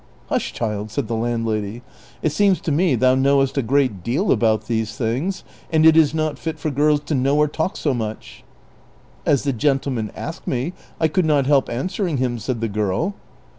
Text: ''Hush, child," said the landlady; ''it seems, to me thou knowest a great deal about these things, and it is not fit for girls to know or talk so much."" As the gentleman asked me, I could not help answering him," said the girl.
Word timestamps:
''Hush, 0.31 0.51
child," 0.51 0.89
said 0.89 1.07
the 1.07 1.15
landlady; 1.15 1.83
''it 2.23 2.31
seems, 2.31 2.59
to 2.61 2.71
me 2.71 2.95
thou 2.95 3.13
knowest 3.13 3.55
a 3.55 3.61
great 3.61 4.03
deal 4.03 4.31
about 4.31 4.65
these 4.65 4.97
things, 4.97 5.43
and 5.71 5.85
it 5.85 5.95
is 5.95 6.11
not 6.11 6.39
fit 6.39 6.57
for 6.57 6.71
girls 6.71 7.01
to 7.01 7.13
know 7.13 7.37
or 7.37 7.47
talk 7.47 7.77
so 7.77 7.93
much."" 7.93 8.43
As 9.27 9.43
the 9.43 9.53
gentleman 9.53 10.11
asked 10.15 10.47
me, 10.47 10.73
I 10.99 11.07
could 11.07 11.25
not 11.27 11.45
help 11.45 11.69
answering 11.69 12.17
him," 12.17 12.39
said 12.39 12.61
the 12.61 12.67
girl. 12.67 13.13